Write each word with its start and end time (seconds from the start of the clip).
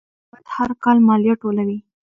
حکومت 0.19 0.45
هر 0.55 0.69
کال 0.83 0.97
مالیه 1.07 1.35
ټولوي. 1.41 1.79